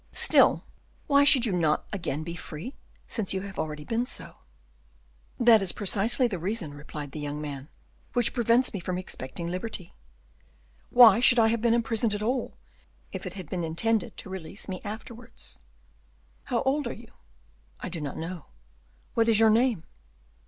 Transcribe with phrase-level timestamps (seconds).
[0.13, 0.63] "Still,
[1.05, 2.73] why should you not again be free,
[3.05, 4.37] since you have already been so?"
[5.39, 7.69] "That is precisely the reason," replied the young man,
[8.13, 9.93] "which prevents me from expecting liberty;
[10.89, 12.57] why should I have been imprisoned at all
[13.11, 15.59] if it had been intended to release me afterwards?"
[16.45, 17.11] "How old are you?"
[17.79, 18.47] "I do not know."
[19.13, 19.83] "What is your name?"